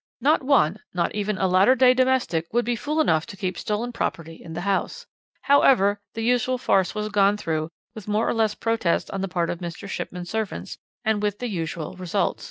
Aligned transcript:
"No 0.19 0.35
one, 0.37 0.79
not 0.95 1.13
even 1.13 1.37
a 1.37 1.47
latter 1.47 1.75
day 1.75 1.93
domestic, 1.93 2.51
would 2.51 2.65
be 2.65 2.75
fool 2.75 2.99
enough 2.99 3.27
to 3.27 3.37
keep 3.37 3.55
stolen 3.55 3.91
property 3.91 4.33
in 4.43 4.53
the 4.53 4.61
house. 4.61 5.05
However, 5.41 6.01
the 6.15 6.23
usual 6.23 6.57
farce 6.57 6.95
was 6.95 7.09
gone 7.09 7.37
through, 7.37 7.69
with 7.93 8.07
more 8.07 8.27
or 8.27 8.33
less 8.33 8.55
protest 8.55 9.11
on 9.11 9.21
the 9.21 9.27
part 9.27 9.51
of 9.51 9.59
Mr. 9.59 9.87
Shipman's 9.87 10.31
servants, 10.31 10.79
and 11.05 11.21
with 11.21 11.37
the 11.37 11.49
usual 11.49 11.95
result. 11.97 12.39